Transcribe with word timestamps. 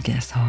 속에서 0.00 0.40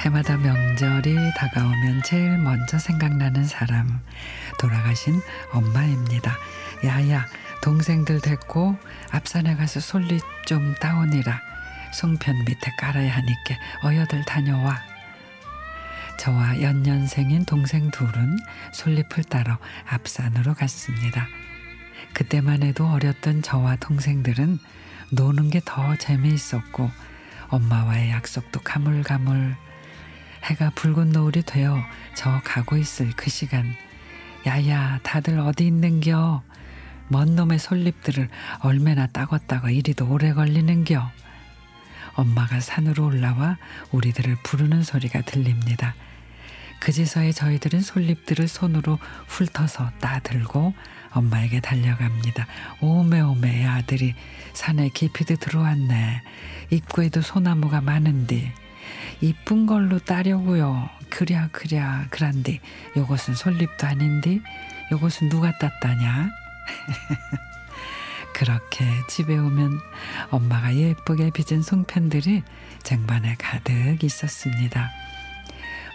해마다 0.00 0.36
명절이 0.36 1.14
다가오면 1.36 2.02
제일 2.04 2.36
먼저 2.38 2.78
생각나는 2.78 3.44
사람 3.44 4.00
돌아가신 4.58 5.20
엄마입니다. 5.50 6.36
야야 6.84 7.26
동생들 7.64 8.20
데리고 8.20 8.76
앞산에 9.10 9.56
가서 9.56 9.80
솔잎 9.80 10.20
좀 10.44 10.74
따오니라. 10.74 11.40
송편 11.94 12.44
밑에 12.44 12.70
깔아야 12.78 13.10
하니까 13.16 13.56
어여들 13.82 14.22
다녀와. 14.26 14.82
저와 16.18 16.60
연년생인 16.60 17.46
동생 17.46 17.90
둘은 17.90 18.38
솔잎을 18.74 19.24
따러 19.24 19.56
앞산으로 19.86 20.52
갔습니다. 20.52 21.26
그때만 22.12 22.62
해도 22.62 22.86
어렸던 22.86 23.40
저와 23.40 23.76
동생들은 23.76 24.58
노는 25.12 25.48
게 25.48 25.62
더 25.64 25.96
재미있었고 25.96 26.90
엄마와의 27.48 28.10
약속도 28.10 28.60
가물가물 28.60 29.56
해가 30.44 30.70
붉은 30.74 31.12
노을이 31.12 31.40
되어 31.42 31.82
저 32.14 32.42
가고 32.44 32.76
있을 32.76 33.12
그 33.16 33.30
시간 33.30 33.74
야야 34.46 35.00
다들 35.02 35.38
어디 35.38 35.66
있는겨 35.66 36.42
먼 37.08 37.36
놈의 37.36 37.58
솔잎들을 37.58 38.28
얼마나 38.60 39.06
따겄다가 39.06 39.74
이리도 39.74 40.08
오래 40.08 40.32
걸리는겨 40.32 41.10
엄마가 42.14 42.60
산으로 42.60 43.06
올라와 43.06 43.58
우리들을 43.90 44.36
부르는 44.42 44.82
소리가 44.82 45.22
들립니다. 45.22 45.94
그제서야 46.80 47.32
저희들은 47.32 47.80
솔잎들을 47.80 48.46
손으로 48.46 48.98
훑어서 49.26 49.90
따들고 50.00 50.74
엄마에게 51.12 51.60
달려갑니다. 51.60 52.46
오메오메 52.80 53.64
아들이 53.66 54.14
산에 54.52 54.90
깊이도 54.92 55.36
들어왔네. 55.36 56.22
입구에도 56.70 57.22
소나무가 57.22 57.80
많은데 57.80 58.52
이쁜 59.20 59.66
걸로 59.66 59.98
따려고요. 59.98 60.88
그랴 61.08 61.48
그랴 61.52 62.06
그란디 62.10 62.60
요것은 62.96 63.34
솔잎도 63.34 63.86
아닌데 63.86 64.40
요것은 64.92 65.28
누가 65.28 65.56
땄다냐? 65.58 66.43
그렇게 68.34 68.84
집에 69.08 69.36
오면 69.38 69.78
엄마가 70.30 70.74
예쁘게 70.74 71.30
빚은 71.30 71.62
송편들이 71.62 72.42
쟁반에 72.82 73.36
가득 73.38 74.02
있었습니다. 74.02 74.90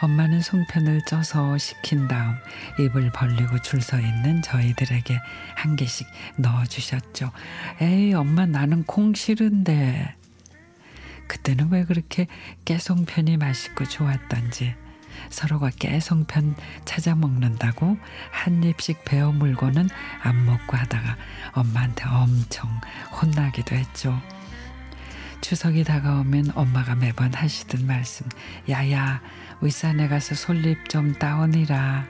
엄마는 0.00 0.40
송편을 0.42 1.04
쪄서 1.06 1.58
식힌 1.58 2.06
다음 2.06 2.36
입을 2.78 3.10
벌리고 3.10 3.60
줄 3.62 3.80
서 3.82 3.98
있는 3.98 4.42
저희들에게 4.42 5.18
한 5.56 5.74
개씩 5.74 6.06
넣어 6.36 6.64
주셨죠. 6.64 7.32
에이, 7.80 8.14
엄마 8.14 8.46
나는 8.46 8.84
콩 8.84 9.14
싫은데. 9.14 10.14
그때는 11.26 11.70
왜 11.72 11.84
그렇게 11.84 12.26
깨송편이 12.64 13.36
맛있고 13.36 13.84
좋았던지 13.84 14.74
서로가 15.30 15.70
깨송편 15.78 16.54
찾아 16.84 17.14
먹는다고 17.14 17.96
한 18.30 18.62
입씩 18.62 19.04
베어 19.04 19.32
물고는 19.32 19.88
안 20.22 20.46
먹고 20.46 20.76
하다가 20.76 21.16
엄마한테 21.52 22.04
엄청 22.08 22.68
혼나기도 23.10 23.74
했죠. 23.74 24.20
추석이 25.40 25.84
다가오면 25.84 26.52
엄마가 26.54 26.94
매번 26.96 27.32
하시던 27.32 27.86
말씀 27.86 28.26
야야 28.68 29.20
윗산에 29.60 30.08
가서 30.08 30.34
솔잎 30.34 30.88
좀 30.88 31.14
따오니라 31.14 32.04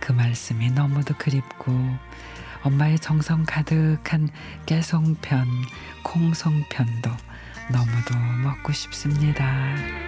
그 0.00 0.12
말씀이 0.12 0.70
너무도 0.70 1.14
그립고 1.16 1.72
엄마의 2.62 2.98
정성 2.98 3.44
가득한 3.44 4.28
깨송편 4.66 5.46
콩송편도 6.02 7.10
너무도 7.70 8.16
먹고 8.42 8.72
싶습니다. 8.72 10.05